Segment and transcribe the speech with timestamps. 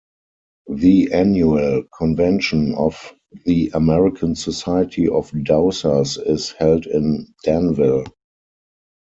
[0.67, 3.13] The annual convention of
[3.45, 8.05] the American Society of Dowsers is held in Danville.